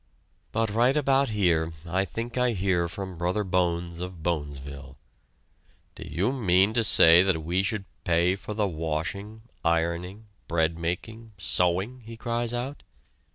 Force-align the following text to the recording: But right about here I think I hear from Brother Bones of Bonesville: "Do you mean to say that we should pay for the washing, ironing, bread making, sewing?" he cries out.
But 0.51 0.71
right 0.71 0.97
about 0.97 1.29
here 1.29 1.73
I 1.85 2.05
think 2.05 2.35
I 2.35 2.53
hear 2.53 2.89
from 2.89 3.19
Brother 3.19 3.43
Bones 3.43 3.99
of 3.99 4.23
Bonesville: 4.23 4.97
"Do 5.93 6.03
you 6.11 6.33
mean 6.33 6.73
to 6.73 6.83
say 6.83 7.21
that 7.21 7.43
we 7.43 7.61
should 7.61 7.85
pay 8.03 8.35
for 8.35 8.55
the 8.55 8.67
washing, 8.67 9.43
ironing, 9.63 10.25
bread 10.47 10.75
making, 10.79 11.33
sewing?" 11.37 12.01
he 12.03 12.17
cries 12.17 12.51
out. 12.51 12.81